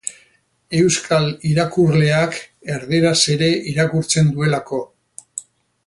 Euskal 0.77 1.27
irakurleak 1.49 2.39
erdaraz 2.77 3.15
ere 3.37 3.51
irakurtzen 3.73 4.35
duelako. 4.39 4.85